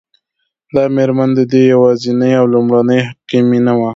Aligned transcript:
دا 0.73 0.83
مېرمن 0.95 1.29
د 1.37 1.39
ده 1.51 1.59
یوازېنۍ 1.73 2.31
او 2.39 2.45
لومړنۍ 2.53 2.99
حقیقي 3.07 3.39
مینه 3.49 3.73
وه 3.79 3.89